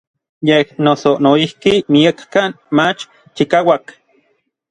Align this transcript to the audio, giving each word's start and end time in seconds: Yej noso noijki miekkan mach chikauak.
Yej 0.47 0.65
noso 0.85 1.11
noijki 1.25 1.73
miekkan 1.91 2.51
mach 2.75 2.99
chikauak. 3.35 3.83